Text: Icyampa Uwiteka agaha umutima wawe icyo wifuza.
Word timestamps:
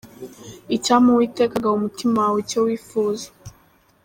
Icyampa 0.75 1.07
Uwiteka 1.11 1.53
agaha 1.57 1.77
umutima 1.79 2.17
wawe 2.23 2.37
icyo 2.43 2.59
wifuza. 2.65 3.27